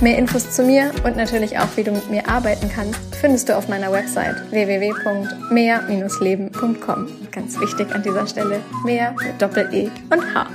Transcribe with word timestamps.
Mehr 0.00 0.18
Infos 0.18 0.50
zu 0.50 0.64
mir 0.64 0.90
und 1.04 1.16
natürlich 1.16 1.56
auch, 1.58 1.68
wie 1.76 1.84
du 1.84 1.92
mit 1.92 2.10
mir 2.10 2.28
arbeiten 2.28 2.68
kannst, 2.68 2.98
findest 3.20 3.48
du 3.48 3.56
auf 3.56 3.68
meiner 3.68 3.92
Website 3.92 4.50
www.mehr-leben.com. 4.50 7.08
Ganz 7.30 7.60
wichtig 7.60 7.94
an 7.94 8.02
dieser 8.02 8.26
Stelle, 8.26 8.60
mehr 8.84 9.12
mit 9.12 9.40
Doppel-E 9.40 9.88
und 10.10 10.34
H. 10.34 10.48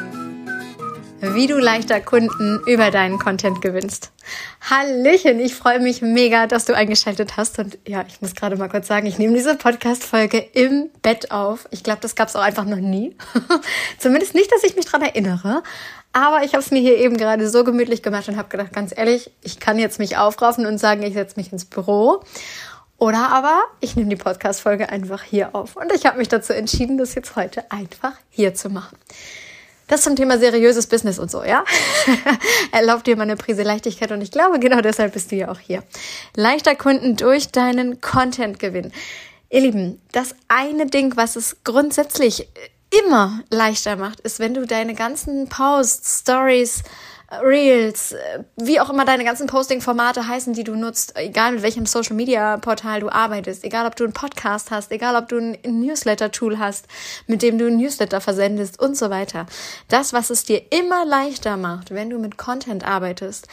Wie 1.22 1.48
du 1.48 1.58
leichter 1.58 2.00
Kunden 2.00 2.62
über 2.66 2.92
deinen 2.92 3.20
Content 3.20 3.62
gewinnst. 3.62 4.12
Hallöchen, 4.70 5.40
ich 5.40 5.54
freue 5.54 5.80
mich 5.80 6.02
mega, 6.02 6.48
dass 6.48 6.66
du 6.66 6.74
eingeschaltet 6.74 7.36
hast. 7.36 7.60
Und 7.60 7.78
ja, 7.88 8.06
ich 8.08 8.22
muss 8.22 8.36
gerade 8.36 8.56
mal 8.56 8.70
kurz 8.70 8.88
sagen, 8.88 9.06
ich 9.06 9.18
nehme 9.18 9.36
diese 9.36 9.56
Podcast-Folge 9.56 10.38
im 10.38 10.90
Bett 11.02 11.32
auf. 11.32 11.68
Ich 11.72 11.84
glaube, 11.84 12.00
das 12.02 12.16
gab 12.16 12.30
es 12.30 12.38
auch 12.38 12.42
einfach 12.42 12.66
noch 12.66 12.78
nie. 12.78 13.18
Zumindest 13.98 14.34
nicht, 14.34 14.52
dass 14.52 14.64
ich 14.64 14.78
mich 14.78 14.86
dran 14.86 15.02
erinnere. 15.02 15.62
Aber 16.12 16.44
ich 16.44 16.54
habe 16.54 16.64
es 16.64 16.72
mir 16.72 16.80
hier 16.80 16.98
eben 16.98 17.18
gerade 17.18 17.50
so 17.50 17.64
gemütlich 17.64 18.02
gemacht 18.02 18.28
und 18.28 18.38
habe 18.38 18.50
gedacht, 18.50 18.74
ganz 18.74 18.96
ehrlich, 18.96 19.32
ich 19.42 19.60
kann 19.60 19.78
jetzt 19.78 20.00
mich 20.00 20.18
aufraufen 20.18 20.66
und 20.66 20.78
sagen, 20.80 21.04
ich 21.04 21.14
setze 21.14 21.38
mich 21.38 21.52
ins 21.52 21.66
Büro. 21.66 22.24
Oder 22.98 23.32
aber 23.32 23.62
ich 23.80 23.96
nehme 23.96 24.10
die 24.10 24.18
Podcast-Folge 24.18 24.90
einfach 24.90 25.24
hier 25.24 25.56
auf. 25.56 25.76
Und 25.78 25.94
ich 25.94 26.06
habe 26.06 26.18
mich 26.18 26.28
dazu 26.28 26.54
entschieden, 26.54 26.98
das 26.98 27.16
jetzt 27.16 27.36
heute 27.36 27.72
einfach 27.72 28.14
hier 28.30 28.54
zu 28.54 28.70
machen. 28.70 28.98
Das 29.88 30.04
zum 30.04 30.16
Thema 30.16 30.38
seriöses 30.38 30.86
Business 30.86 31.18
und 31.18 31.32
so, 31.32 31.44
ja? 31.44 31.64
Erlaubt 32.72 33.08
dir 33.08 33.16
mal 33.16 33.24
eine 33.24 33.38
Prise 33.38 33.64
Leichtigkeit 33.64 34.12
und 34.12 34.22
ich 34.22 34.30
glaube, 34.30 34.60
genau 34.60 34.82
deshalb 34.82 35.14
bist 35.14 35.32
du 35.32 35.36
ja 35.36 35.50
auch 35.50 35.58
hier. 35.58 35.84
Leichter 36.36 36.76
Kunden 36.76 37.16
durch 37.16 37.50
deinen 37.50 38.00
Content 38.02 38.60
gewinnen. 38.60 38.94
Ihr 39.50 39.62
Lieben, 39.62 40.00
das 40.12 40.36
eine 40.48 40.86
Ding, 40.86 41.16
was 41.16 41.36
es 41.36 41.64
grundsätzlich 41.64 42.50
immer 42.90 43.42
leichter 43.50 43.96
macht, 43.96 44.20
ist, 44.22 44.40
wenn 44.40 44.54
du 44.54 44.66
deine 44.66 44.94
ganzen 44.94 45.48
Posts, 45.50 46.22
Stories, 46.22 46.84
Reels, 47.44 48.16
wie 48.58 48.80
auch 48.80 48.90
immer 48.90 49.06
deine 49.06 49.24
ganzen 49.24 49.46
Posting-Formate 49.46 50.28
heißen, 50.28 50.54
die 50.54 50.64
du 50.64 50.76
nutzt, 50.76 51.16
egal 51.16 51.52
mit 51.52 51.62
welchem 51.62 51.86
Social-Media-Portal 51.86 53.02
du 53.02 53.10
arbeitest, 53.10 53.64
egal 53.64 53.86
ob 53.86 53.96
du 53.96 54.04
einen 54.04 54.14
Podcast 54.14 54.72
hast, 54.72 54.92
egal 54.92 55.16
ob 55.16 55.30
du 55.30 55.38
ein 55.38 55.58
Newsletter-Tool 55.64 56.58
hast, 56.58 56.88
mit 57.28 57.44
dem 57.44 57.60
du 57.60 57.68
ein 57.68 57.78
Newsletter 57.78 58.20
versendest 58.20 58.80
und 58.80 58.98
so 58.98 59.12
weiter. 59.12 59.46
Das, 59.90 60.12
was 60.12 60.32
es 60.32 60.44
dir 60.44 60.72
immer 60.72 61.06
leichter 61.06 61.56
macht, 61.56 61.92
wenn 61.92 62.10
du 62.10 62.18
mit 62.18 62.38
Content 62.38 62.84
arbeitest, 62.84 63.48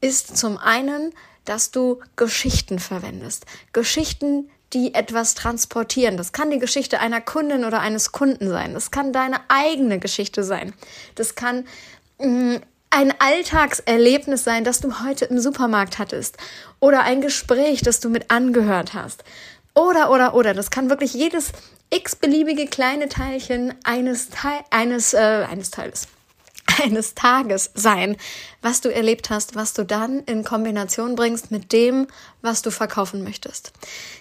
ist 0.00 0.36
zum 0.36 0.58
einen, 0.58 1.14
dass 1.44 1.70
du 1.70 2.00
Geschichten 2.16 2.80
verwendest. 2.80 3.46
Geschichten, 3.72 4.50
die 4.72 4.94
etwas 4.94 5.34
transportieren. 5.34 6.16
Das 6.16 6.32
kann 6.32 6.50
die 6.50 6.58
Geschichte 6.58 7.00
einer 7.00 7.20
Kundin 7.20 7.64
oder 7.64 7.80
eines 7.80 8.12
Kunden 8.12 8.48
sein. 8.48 8.74
Das 8.74 8.90
kann 8.90 9.12
deine 9.12 9.40
eigene 9.48 9.98
Geschichte 9.98 10.44
sein. 10.44 10.72
Das 11.14 11.34
kann 11.34 11.66
mh, 12.18 12.26
mm, 12.28 12.60
ein 12.90 13.14
Alltagserlebnis 13.20 14.42
sein, 14.44 14.64
das 14.64 14.80
du 14.80 15.00
heute 15.04 15.26
im 15.26 15.38
Supermarkt 15.38 15.98
hattest. 15.98 16.36
Oder 16.80 17.02
ein 17.02 17.20
Gespräch, 17.20 17.82
das 17.82 18.00
du 18.00 18.08
mit 18.08 18.30
angehört 18.30 18.94
hast. 18.94 19.22
Oder, 19.74 20.10
oder, 20.10 20.34
oder. 20.34 20.54
Das 20.54 20.70
kann 20.70 20.90
wirklich 20.90 21.14
jedes 21.14 21.52
x-beliebige 21.90 22.66
kleine 22.66 23.08
Teilchen 23.08 23.74
eines, 23.84 24.30
Teil, 24.30 24.60
eines, 24.70 25.14
äh, 25.14 25.46
eines 25.48 25.70
Teiles 25.70 26.08
eines 26.82 27.14
Tages 27.14 27.70
sein, 27.74 28.16
was 28.62 28.80
du 28.80 28.88
erlebt 28.92 29.30
hast, 29.30 29.54
was 29.54 29.72
du 29.72 29.84
dann 29.84 30.20
in 30.20 30.44
Kombination 30.44 31.14
bringst 31.14 31.50
mit 31.50 31.72
dem, 31.72 32.06
was 32.42 32.62
du 32.62 32.70
verkaufen 32.70 33.22
möchtest. 33.24 33.72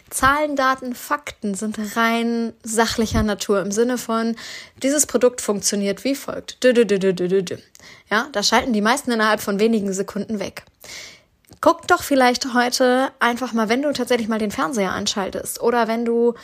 Zahlen, 0.09 0.55
Daten, 0.55 0.95
Fakten 0.95 1.53
sind 1.53 1.77
rein 1.95 2.53
sachlicher 2.63 3.23
Natur 3.23 3.61
im 3.61 3.71
Sinne 3.71 3.97
von, 3.97 4.35
dieses 4.81 5.05
Produkt 5.05 5.41
funktioniert 5.41 6.03
wie 6.03 6.15
folgt. 6.15 6.63
Ja, 8.09 8.27
da 8.31 8.43
schalten 8.43 8.73
die 8.73 8.81
meisten 8.81 9.11
innerhalb 9.11 9.41
von 9.41 9.59
wenigen 9.59 9.93
Sekunden 9.93 10.39
weg. 10.39 10.63
Guck 11.61 11.87
doch 11.87 12.03
vielleicht 12.03 12.53
heute 12.53 13.11
einfach 13.19 13.53
mal, 13.53 13.69
wenn 13.69 13.81
du 13.81 13.91
tatsächlich 13.91 14.27
mal 14.27 14.39
den 14.39 14.51
Fernseher 14.51 14.91
anschaltest 14.91 15.61
oder 15.61 15.87
wenn 15.87 16.05
du 16.05 16.35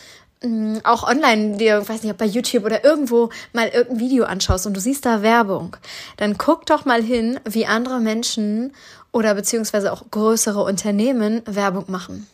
Mm, 0.46 0.78
auch 0.84 1.04
online 1.04 1.58
dir, 1.58 1.88
weiß 1.88 2.04
nicht, 2.04 2.12
ob 2.12 2.18
bei 2.18 2.26
YouTube 2.26 2.66
oder 2.66 2.84
irgendwo 2.84 3.30
mal 3.52 3.68
irgendein 3.68 4.00
Video 4.00 4.26
anschaust 4.26 4.68
und 4.68 4.76
du 4.76 4.80
siehst 4.80 5.06
da 5.06 5.24
Werbung, 5.24 5.76
dann 6.18 6.38
guck 6.38 6.66
doch 6.68 6.86
mal 6.86 7.02
hin, 7.02 7.40
wie 7.46 7.66
andere 7.66 8.00
Menschen 8.00 8.74
oder 9.12 9.34
beziehungsweise 9.34 9.92
auch 9.92 10.04
größere 10.12 10.64
Unternehmen 10.64 11.42
Werbung 11.46 11.86
machen. 11.88 12.28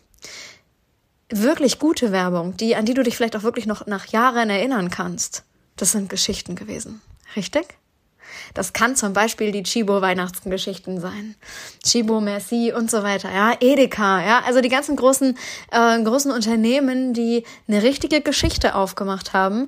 Wirklich 1.29 1.79
gute 1.79 2.11
Werbung, 2.11 2.57
die, 2.57 2.75
an 2.75 2.85
die 2.85 2.94
du 2.94 3.03
dich 3.03 3.16
vielleicht 3.16 3.38
auch 3.38 3.44
wirklich 3.44 3.66
noch 3.66 3.88
nach 3.88 4.07
Jahren 4.07 4.49
erinnern 4.49 4.89
kannst. 4.89 5.43
Das 5.78 5.93
sind 5.93 6.09
Geschichten 6.09 6.55
gewesen. 6.55 7.01
Richtig? 7.38 7.78
Das 8.53 8.74
kann 8.74 8.96
zum 8.96 9.14
Beispiel 9.14 9.52
die 9.52 9.64
Chibo 9.64 10.02
Weihnachtsgeschichten 10.02 11.00
sein. 11.00 11.36
Chibo, 11.84 12.22
Merci 12.22 12.74
und 12.74 12.92
so 12.92 13.03
weiter. 13.03 13.31
Ja, 13.31 13.53
Edeka. 13.59 14.24
Ja, 14.24 14.44
also 14.46 14.62
die 14.62 14.69
ganzen 14.69 14.96
großen, 14.96 15.38
äh, 15.72 16.03
großen 16.03 16.31
Unternehmen, 16.31 17.14
die 17.14 17.44
eine 17.68 17.84
richtige 17.84 18.22
Geschichte 18.22 18.75
aufgemacht 18.75 19.34
haben, 19.34 19.68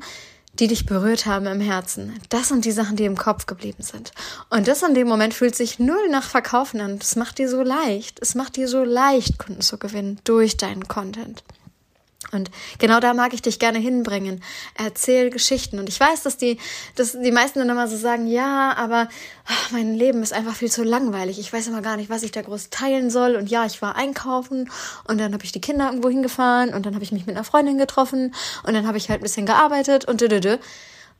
die 0.59 0.67
dich 0.67 0.85
berührt 0.85 1.25
haben 1.25 1.47
im 1.47 1.61
Herzen. 1.61 2.19
Das 2.29 2.49
sind 2.49 2.65
die 2.65 2.71
Sachen, 2.71 2.95
die 2.95 3.05
im 3.05 3.17
Kopf 3.17 3.47
geblieben 3.47 3.81
sind. 3.81 4.11
Und 4.49 4.67
das 4.67 4.83
in 4.83 4.93
dem 4.93 5.07
Moment 5.07 5.33
fühlt 5.33 5.55
sich 5.55 5.79
null 5.79 6.09
nach 6.11 6.29
Verkaufen 6.29 6.79
an. 6.79 6.99
Es 7.01 7.15
macht 7.15 7.39
dir 7.39 7.49
so 7.49 7.63
leicht. 7.63 8.19
Es 8.21 8.35
macht 8.35 8.55
dir 8.55 8.67
so 8.67 8.83
leicht, 8.83 9.39
Kunden 9.39 9.61
zu 9.61 9.77
gewinnen 9.77 10.19
durch 10.23 10.57
deinen 10.57 10.87
Content. 10.87 11.43
Und 12.33 12.51
genau 12.79 12.99
da 12.99 13.13
mag 13.13 13.33
ich 13.33 13.41
dich 13.41 13.59
gerne 13.59 13.79
hinbringen. 13.79 14.43
Erzähl 14.75 15.29
Geschichten. 15.29 15.79
Und 15.79 15.89
ich 15.89 15.99
weiß, 15.99 16.23
dass 16.23 16.37
die, 16.37 16.57
dass 16.95 17.13
die 17.13 17.31
meisten 17.31 17.59
dann 17.59 17.69
immer 17.69 17.87
so 17.87 17.97
sagen, 17.97 18.27
ja, 18.27 18.73
aber 18.75 19.09
ach, 19.45 19.71
mein 19.71 19.93
Leben 19.93 20.23
ist 20.23 20.33
einfach 20.33 20.55
viel 20.55 20.71
zu 20.71 20.83
langweilig. 20.83 21.39
Ich 21.39 21.51
weiß 21.51 21.67
immer 21.67 21.81
gar 21.81 21.97
nicht, 21.97 22.09
was 22.09 22.23
ich 22.23 22.31
da 22.31 22.41
groß 22.41 22.69
teilen 22.69 23.09
soll. 23.09 23.35
Und 23.35 23.49
ja, 23.49 23.65
ich 23.65 23.81
war 23.81 23.95
einkaufen 23.95 24.69
und 25.07 25.19
dann 25.19 25.33
habe 25.33 25.43
ich 25.43 25.51
die 25.51 25.61
Kinder 25.61 25.87
irgendwo 25.87 26.09
hingefahren 26.09 26.73
und 26.73 26.85
dann 26.85 26.95
habe 26.95 27.03
ich 27.03 27.11
mich 27.11 27.25
mit 27.25 27.35
einer 27.35 27.45
Freundin 27.45 27.77
getroffen 27.77 28.33
und 28.63 28.73
dann 28.73 28.87
habe 28.87 28.97
ich 28.97 29.09
halt 29.09 29.21
ein 29.21 29.23
bisschen 29.23 29.45
gearbeitet 29.45 30.05
und 30.05 30.21
dö, 30.21 30.27
dö, 30.27 30.39
dö. 30.39 30.57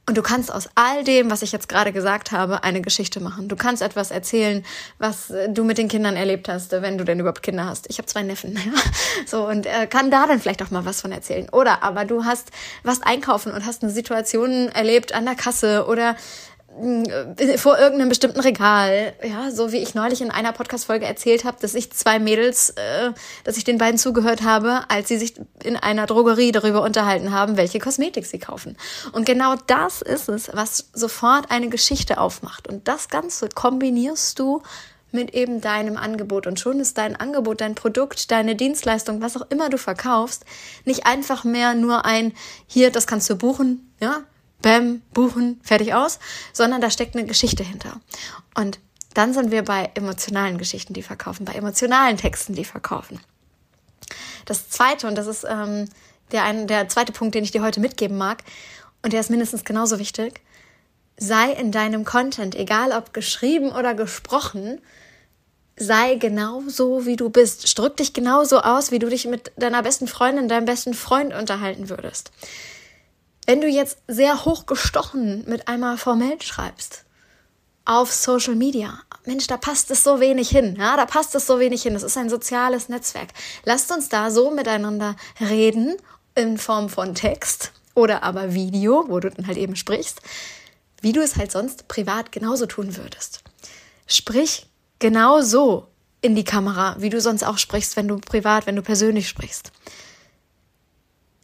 Und 0.06 0.18
du 0.18 0.22
kannst 0.22 0.53
aus 0.53 0.68
all 0.75 1.06
dem, 1.06 1.31
was 1.31 1.44
ich 1.44 1.53
jetzt 1.53 1.69
gerade 1.69 1.94
gesagt 1.94 2.34
habe, 2.34 2.64
eine 2.66 2.81
Geschichte 2.81 3.22
machen. 3.22 3.47
Du 3.47 3.56
kannst 3.56 3.81
etwas 3.81 4.12
erzählen, 4.12 4.66
was 4.97 5.30
äh, 5.30 5.50
du 5.50 5.64
mit 5.64 5.78
den 5.78 5.88
Kindern 5.88 6.18
erlebt 6.18 6.50
hast, 6.50 6.74
wenn 6.74 6.97
du 6.97 7.06
denn 7.06 7.22
überhaupt 7.22 7.41
Kinder 7.41 7.66
hast. 7.66 7.90
Ich 7.90 8.00
habe 8.00 8.06
zwei 8.06 8.22
Neffen, 8.22 8.53
ja. 8.56 8.81
so 9.25 9.47
und 9.47 9.66
äh, 9.66 9.88
kann 9.88 10.12
da 10.12 10.28
dann 10.28 10.41
vielleicht 10.41 10.62
auch 10.62 10.72
mal 10.72 10.84
was 10.84 11.00
von 11.00 11.14
erzählen. 11.14 11.47
Oder 11.50 11.84
aber 11.84 12.03
du 12.03 12.25
hast 12.25 12.52
was 12.84 13.02
einkaufen 13.02 13.53
und 13.53 13.66
hast 13.66 13.81
eine 13.81 13.94
Situation 13.94 14.68
erlebt 14.69 15.14
an 15.14 15.24
der 15.24 15.36
Kasse 15.36 15.86
oder 15.88 16.12
äh, 16.12 16.16
vor 17.57 17.78
irgendeinem 17.78 18.09
bestimmten 18.09 18.39
Regal, 18.39 19.13
ja, 19.23 19.51
so 19.51 19.72
wie 19.72 19.78
ich 19.78 19.94
neulich 19.94 20.22
in 20.22 20.31
einer 20.31 20.53
Podcast-Folge 20.53 21.06
erzählt 21.06 21.45
habe, 21.45 21.57
dass 21.61 21.75
ich 21.75 21.91
zwei 21.91 22.17
Mädels, 22.19 22.72
äh, 22.72 23.11
dass 23.44 23.57
ich 23.57 23.63
den 23.63 23.78
beiden 23.78 24.00
zugehört 24.00 24.41
habe, 24.44 24.81
als 24.89 25.07
sie 25.07 25.17
sich 25.17 25.35
in 25.63 25.75
einer 25.75 26.07
Drogerie 26.07 26.51
darüber 26.51 26.81
unterhalten 26.81 27.31
haben, 27.31 27.57
welche 27.57 27.79
Kosmetik 27.79 28.25
sie 28.25 28.39
kaufen. 28.39 28.75
Und 29.11 29.25
genau 29.25 29.56
das 29.67 30.01
ist 30.01 30.29
es, 30.29 30.50
was 30.53 30.89
sofort 30.94 31.51
eine 31.51 31.69
Geschichte 31.69 32.17
aufmacht. 32.17 32.67
Und 32.67 32.88
das 32.88 33.07
Ganze 33.07 33.50
kombinierst 33.50 34.40
du 34.40 34.63
mit 35.11 35.34
eben 35.35 35.61
deinem 35.61 35.95
Angebot. 35.95 36.47
Und 36.47 36.59
schon 36.59 36.79
ist 36.79 36.97
dein 36.97 37.16
Angebot, 37.16 37.61
dein 37.61 37.75
Produkt, 37.75 38.31
deine 38.31 38.55
Dienstleistung, 38.55 39.22
was 39.22 39.38
auch 39.38 39.45
immer 39.50 39.69
du 39.69 39.78
verkaufst, 39.78 40.43
nicht 40.85 41.05
einfach 41.05 41.43
mehr 41.43 41.76
nur 41.76 42.05
ein, 42.05 42.34
hier, 42.66 42.91
das 42.91 43.05
kannst 43.05 43.29
du 43.29 43.35
buchen, 43.35 43.93
ja, 44.02 44.23
Bäm, 44.64 45.04
buchen, 45.14 45.62
fertig 45.62 45.94
aus, 45.94 46.18
sondern 46.54 46.82
da 46.82 46.90
steckt 46.90 47.16
eine 47.16 47.28
Geschichte 47.28 47.64
hinter. 47.64 48.02
Und 48.56 48.80
dann 49.14 49.36
sind 49.36 49.52
wir 49.52 49.64
bei 49.64 49.92
emotionalen 49.94 50.58
Geschichten, 50.58 50.94
die 50.94 51.04
verkaufen, 51.04 51.46
bei 51.46 51.54
emotionalen 51.54 52.18
Texten, 52.18 52.56
die 52.56 52.66
verkaufen. 52.66 53.20
Das 54.46 54.70
zweite, 54.70 55.08
und 55.08 55.16
das 55.16 55.28
ist 55.28 55.46
ähm, 55.48 55.88
der, 56.32 56.44
ein, 56.44 56.66
der 56.66 56.90
zweite 56.90 57.12
Punkt, 57.12 57.36
den 57.36 57.44
ich 57.44 57.52
dir 57.52 57.62
heute 57.62 57.80
mitgeben 57.80 58.18
mag, 58.18 58.44
und 59.04 59.14
der 59.14 59.20
ist 59.20 59.30
mindestens 59.30 59.66
genauso 59.66 60.00
wichtig, 60.00 60.42
sei 61.18 61.52
in 61.52 61.72
deinem 61.72 62.06
Content, 62.06 62.56
egal 62.56 62.92
ob 62.92 63.14
geschrieben 63.14 63.70
oder 63.72 63.94
gesprochen, 63.94 64.82
sei 65.76 66.16
genauso, 66.16 67.06
wie 67.06 67.16
du 67.16 67.30
bist. 67.30 67.78
Drück 67.78 67.98
dich 67.98 68.14
genauso 68.14 68.62
aus, 68.62 68.92
wie 68.92 69.00
du 69.00 69.10
dich 69.10 69.26
mit 69.26 69.52
deiner 69.58 69.84
besten 69.84 70.08
Freundin, 70.08 70.48
deinem 70.48 70.66
besten 70.66 70.94
Freund 70.94 71.34
unterhalten 71.34 71.90
würdest. 71.90 72.32
Wenn 73.45 73.59
du 73.59 73.67
jetzt 73.67 73.97
sehr 74.07 74.45
hochgestochen 74.45 75.43
mit 75.47 75.67
einmal 75.67 75.97
formell 75.97 76.41
schreibst 76.41 77.05
auf 77.85 78.13
Social 78.13 78.55
Media, 78.55 78.99
Mensch, 79.25 79.47
da 79.47 79.57
passt 79.57 79.91
es 79.91 80.03
so 80.03 80.22
wenig 80.22 80.49
hin, 80.49 80.78
ja, 80.78 80.95
da 80.95 81.05
passt 81.05 81.35
es 81.35 81.45
so 81.45 81.59
wenig 81.59 81.84
hin. 81.84 81.93
Das 81.93 82.03
ist 82.03 82.17
ein 82.17 82.29
soziales 82.29 82.87
Netzwerk. 82.87 83.29
Lasst 83.66 83.91
uns 83.91 84.07
da 84.07 84.31
so 84.31 84.51
miteinander 84.51 85.17
reden 85.41 85.97
in 86.35 86.57
Form 86.57 86.87
von 86.87 87.16
Text 87.16 87.73
oder 87.95 88.23
aber 88.23 88.53
Video, 88.53 89.05
wo 89.09 89.19
du 89.19 89.29
dann 89.29 89.47
halt 89.47 89.57
eben 89.57 89.75
sprichst, 89.75 90.22
wie 91.01 91.11
du 91.11 91.22
es 91.22 91.35
halt 91.35 91.51
sonst 91.51 91.90
privat 91.90 92.31
genauso 92.31 92.66
tun 92.66 92.95
würdest. 92.95 93.43
Sprich 94.07 94.67
genau 94.99 95.41
so 95.41 95.87
in 96.22 96.35
die 96.35 96.45
Kamera, 96.45 96.95
wie 96.99 97.09
du 97.09 97.19
sonst 97.19 97.43
auch 97.43 97.57
sprichst, 97.57 97.97
wenn 97.97 98.07
du 98.07 98.17
privat, 98.17 98.66
wenn 98.66 98.78
du 98.78 98.81
persönlich 98.81 99.28
sprichst. 99.28 99.73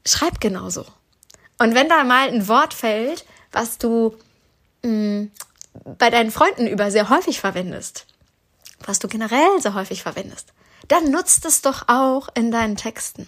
Schreib 0.05 0.39
genauso. 0.39 0.85
Und 1.59 1.75
wenn 1.75 1.89
da 1.89 2.03
mal 2.03 2.29
ein 2.29 2.47
Wort 2.47 2.73
fällt, 2.73 3.25
was 3.51 3.77
du 3.77 4.15
mh, 4.83 4.91
mm, 4.91 5.31
bei 5.97 6.09
deinen 6.09 6.31
Freunden 6.31 6.67
über 6.67 6.89
sehr 6.91 7.09
häufig 7.09 7.39
verwendest, 7.39 8.05
was 8.85 8.99
du 8.99 9.07
generell 9.07 9.61
sehr 9.61 9.73
häufig 9.73 10.01
verwendest, 10.01 10.53
dann 10.87 11.11
nutzt 11.11 11.45
es 11.45 11.61
doch 11.61 11.87
auch 11.87 12.29
in 12.33 12.51
deinen 12.51 12.77
Texten. 12.77 13.27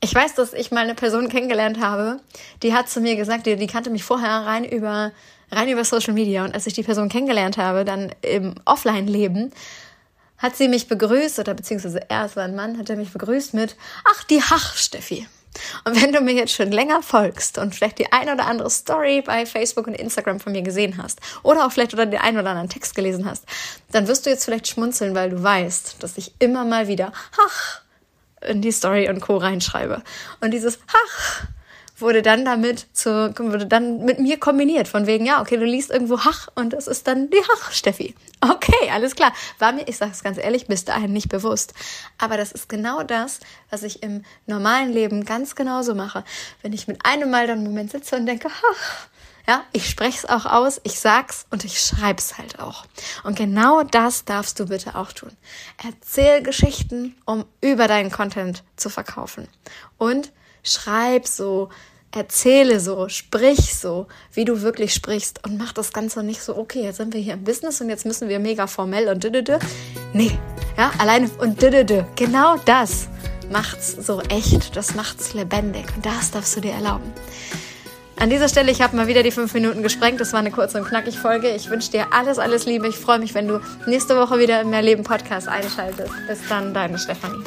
Ich 0.00 0.14
weiß, 0.14 0.34
dass 0.34 0.54
ich 0.54 0.70
mal 0.70 0.80
eine 0.80 0.94
Person 0.94 1.28
kennengelernt 1.28 1.80
habe, 1.80 2.20
die 2.62 2.72
hat 2.72 2.88
zu 2.88 3.00
mir 3.00 3.16
gesagt, 3.16 3.46
die, 3.46 3.56
die 3.56 3.66
kannte 3.66 3.90
mich 3.90 4.04
vorher 4.04 4.46
rein 4.46 4.64
über, 4.64 5.12
rein 5.50 5.68
über 5.68 5.84
Social 5.84 6.14
Media. 6.14 6.44
Und 6.44 6.54
als 6.54 6.66
ich 6.66 6.72
die 6.72 6.82
Person 6.82 7.10
kennengelernt 7.10 7.58
habe, 7.58 7.84
dann 7.84 8.14
im 8.22 8.54
Offline-Leben, 8.64 9.52
hat 10.38 10.56
sie 10.56 10.68
mich 10.68 10.88
begrüßt, 10.88 11.38
oder 11.38 11.52
beziehungsweise 11.52 12.08
er, 12.08 12.24
es 12.24 12.34
war 12.34 12.44
ein 12.44 12.56
Mann, 12.56 12.78
hat 12.78 12.88
er 12.88 12.96
mich 12.96 13.12
begrüßt 13.12 13.52
mit, 13.52 13.76
ach, 14.04 14.24
die 14.24 14.42
Hach, 14.42 14.74
Steffi. 14.74 15.26
Und 15.84 16.00
wenn 16.00 16.12
du 16.12 16.20
mir 16.20 16.34
jetzt 16.34 16.52
schon 16.52 16.70
länger 16.70 17.02
folgst 17.02 17.58
und 17.58 17.74
vielleicht 17.74 17.98
die 17.98 18.12
ein 18.12 18.28
oder 18.28 18.46
andere 18.46 18.70
Story 18.70 19.22
bei 19.22 19.46
Facebook 19.46 19.86
und 19.86 19.94
Instagram 19.94 20.40
von 20.40 20.52
mir 20.52 20.62
gesehen 20.62 20.96
hast 21.02 21.20
oder 21.42 21.66
auch 21.66 21.72
vielleicht 21.72 21.92
oder 21.92 22.06
den 22.06 22.20
ein 22.20 22.38
oder 22.38 22.50
anderen 22.50 22.68
Text 22.68 22.94
gelesen 22.94 23.26
hast, 23.28 23.44
dann 23.90 24.06
wirst 24.06 24.26
du 24.26 24.30
jetzt 24.30 24.44
vielleicht 24.44 24.68
schmunzeln, 24.68 25.14
weil 25.14 25.30
du 25.30 25.42
weißt, 25.42 26.02
dass 26.02 26.16
ich 26.18 26.34
immer 26.38 26.64
mal 26.64 26.88
wieder 26.88 27.12
Ach 27.44 27.82
in 28.42 28.62
die 28.62 28.72
Story 28.72 29.08
und 29.08 29.20
Co. 29.20 29.36
reinschreibe. 29.36 30.02
Und 30.40 30.52
dieses 30.52 30.78
Ach 30.88 31.46
wurde 32.00 32.22
dann 32.22 32.44
damit 32.44 32.86
zu, 32.92 33.32
wurde 33.36 33.66
dann 33.66 34.04
mit 34.04 34.18
mir 34.18 34.38
kombiniert. 34.38 34.88
Von 34.88 35.06
wegen, 35.06 35.26
ja, 35.26 35.40
okay, 35.40 35.56
du 35.56 35.64
liest 35.64 35.90
irgendwo 35.90 36.20
Hach 36.20 36.48
und 36.54 36.72
das 36.72 36.86
ist 36.86 37.06
dann 37.06 37.30
die 37.30 37.42
Hach, 37.48 37.72
Steffi. 37.72 38.14
Okay, 38.42 38.90
alles 38.90 39.16
klar. 39.16 39.34
War 39.58 39.72
mir, 39.72 39.86
ich 39.86 39.98
sage 39.98 40.12
es 40.12 40.22
ganz 40.22 40.38
ehrlich, 40.38 40.66
bis 40.66 40.86
dahin 40.86 41.12
nicht 41.12 41.28
bewusst. 41.28 41.74
Aber 42.16 42.38
das 42.38 42.52
ist 42.52 42.70
genau 42.70 43.02
das, 43.02 43.40
was 43.68 43.82
ich 43.82 44.02
im 44.02 44.24
normalen 44.46 44.90
Leben 44.90 45.26
ganz 45.26 45.54
genauso 45.54 45.94
mache. 45.94 46.24
Wenn 46.62 46.72
ich 46.72 46.88
mit 46.88 47.04
einem 47.04 47.30
Mal 47.30 47.46
dann 47.46 47.58
einen 47.58 47.66
Moment 47.66 47.90
sitze 47.90 48.16
und 48.16 48.24
denke, 48.24 48.48
Hach, 48.48 49.08
ja, 49.46 49.64
ich 49.72 49.90
spreche 49.90 50.18
es 50.18 50.24
auch 50.26 50.46
aus, 50.46 50.80
ich 50.84 51.00
sag's 51.00 51.44
und 51.50 51.64
ich 51.64 51.80
schreib's 51.80 52.38
halt 52.38 52.60
auch. 52.60 52.84
Und 53.24 53.36
genau 53.36 53.82
das 53.82 54.24
darfst 54.24 54.60
du 54.60 54.66
bitte 54.66 54.94
auch 54.94 55.12
tun. 55.12 55.32
Erzähl 55.84 56.42
Geschichten, 56.42 57.16
um 57.24 57.44
über 57.60 57.88
deinen 57.88 58.10
Content 58.10 58.62
zu 58.76 58.90
verkaufen. 58.90 59.48
Und 59.98 60.30
schreib 60.62 61.26
so, 61.26 61.68
erzähle 62.12 62.80
so, 62.80 63.08
sprich 63.08 63.76
so, 63.76 64.06
wie 64.32 64.44
du 64.44 64.62
wirklich 64.62 64.94
sprichst 64.94 65.44
und 65.44 65.58
mach 65.58 65.72
das 65.72 65.92
Ganze 65.92 66.22
nicht 66.22 66.42
so, 66.42 66.56
okay, 66.56 66.82
jetzt 66.82 66.96
sind 66.96 67.14
wir 67.14 67.20
hier 67.20 67.34
im 67.34 67.44
Business 67.44 67.80
und 67.80 67.88
jetzt 67.88 68.06
müssen 68.06 68.28
wir 68.28 68.38
mega 68.38 68.66
formell 68.66 69.08
und 69.08 69.22
dödödö. 69.22 69.58
Nee, 70.12 70.36
ja, 70.76 70.92
alleine 70.98 71.30
und 71.38 71.62
dödödö. 71.62 72.02
Genau 72.16 72.56
das 72.64 73.08
macht's 73.50 73.92
so 73.92 74.20
echt, 74.22 74.76
das 74.76 74.94
macht's 74.94 75.34
lebendig 75.34 75.86
und 75.94 76.04
das 76.04 76.30
darfst 76.30 76.56
du 76.56 76.60
dir 76.60 76.72
erlauben. 76.72 77.12
An 78.20 78.28
dieser 78.28 78.50
Stelle, 78.50 78.70
ich 78.70 78.82
habe 78.82 78.94
mal 78.96 79.06
wieder 79.06 79.22
die 79.22 79.30
fünf 79.30 79.54
Minuten 79.54 79.82
gesprengt. 79.82 80.20
Das 80.20 80.34
war 80.34 80.40
eine 80.40 80.50
kurze 80.50 80.78
und 80.78 80.86
knackig 80.86 81.18
Folge. 81.18 81.54
Ich 81.54 81.70
wünsche 81.70 81.90
dir 81.90 82.12
alles, 82.12 82.38
alles 82.38 82.66
Liebe. 82.66 82.86
Ich 82.86 82.96
freue 82.96 83.18
mich, 83.18 83.32
wenn 83.32 83.48
du 83.48 83.62
nächste 83.86 84.14
Woche 84.14 84.38
wieder 84.38 84.60
im 84.60 84.68
Mehrleben 84.68 85.04
Podcast 85.04 85.48
einschaltest. 85.48 86.12
Bis 86.28 86.40
dann, 86.46 86.74
deine 86.74 86.98
Stefanie. 86.98 87.42